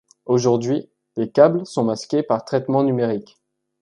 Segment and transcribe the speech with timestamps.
[0.25, 3.37] Aujourd’hui, les câbles sont masqués par traitement numérique.